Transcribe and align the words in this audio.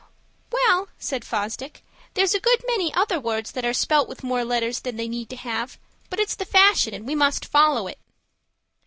"Well," 0.51 0.87
said 0.97 1.23
Fosdick, 1.23 1.83
"there's 2.15 2.33
a 2.33 2.39
good 2.39 2.63
many 2.65 2.91
other 2.91 3.19
words 3.19 3.51
that 3.51 3.63
are 3.63 3.71
spelt 3.71 4.09
with 4.09 4.23
more 4.23 4.43
letters 4.43 4.79
than 4.79 4.95
they 4.95 5.07
need 5.07 5.29
to 5.29 5.35
have. 5.35 5.77
But 6.09 6.19
it's 6.19 6.33
the 6.35 6.43
fashion, 6.43 6.95
and 6.95 7.05
we 7.05 7.13
must 7.13 7.45
follow 7.45 7.85
it." 7.85 7.99